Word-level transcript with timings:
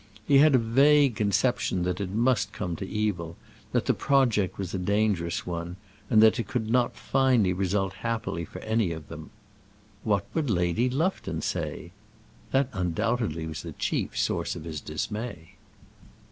He 0.27 0.39
had 0.39 0.55
a 0.55 0.69
vague 0.87 1.15
conception 1.15 1.83
that 1.83 2.01
it 2.01 2.09
must 2.09 2.53
come 2.53 2.75
to 2.77 2.87
evil; 2.89 3.37
that 3.71 3.85
the 3.85 3.93
project 3.93 4.57
was 4.57 4.73
a 4.73 4.79
dangerous 4.79 5.45
one; 5.45 5.75
and 6.09 6.23
that 6.23 6.39
it 6.39 6.47
could 6.47 6.71
not 6.71 6.95
finally 6.97 7.53
result 7.53 7.93
happily 8.01 8.43
for 8.43 8.57
any 8.61 8.91
of 8.93 9.09
them. 9.09 9.29
What 10.03 10.25
would 10.33 10.49
Lady 10.49 10.89
Lufton 10.89 11.43
say? 11.43 11.91
That 12.49 12.69
undoubtedly 12.73 13.45
was 13.45 13.61
the 13.61 13.73
chief 13.73 14.17
source 14.17 14.55
of 14.55 14.63
his 14.63 14.81
dismay. 14.81 15.51